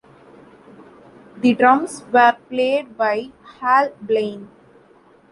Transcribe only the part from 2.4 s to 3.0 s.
played